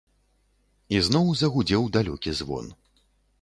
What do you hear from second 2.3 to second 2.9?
звон.